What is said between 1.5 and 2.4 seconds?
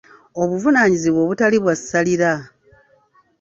bwa ssalira.